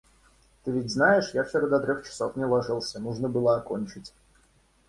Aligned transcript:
Ты 0.63 0.71
ведь 0.71 0.89
знаешь, 0.89 1.29
я 1.35 1.43
вчера 1.43 1.67
до 1.67 1.79
трёх 1.79 2.03
часов 2.07 2.35
не 2.35 2.43
ложился, 2.45 2.99
нужно 2.99 3.29
было 3.29 3.57
окончить. 3.57 4.15